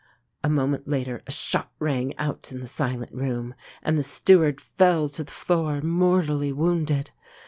A 0.43 0.49
moment 0.49 0.87
later 0.87 1.21
a 1.27 1.31
shot 1.31 1.71
rang 1.77 2.17
out 2.17 2.51
in 2.51 2.59
the 2.59 2.65
silent 2.65 3.11
room, 3.13 3.53
and 3.83 3.99
the 3.99 4.03
steward 4.03 4.59
fell 4.59 5.07
to 5.09 5.23
the 5.23 5.31
floor 5.31 5.79
mortally 5.81 6.51
wounded. 6.51 7.11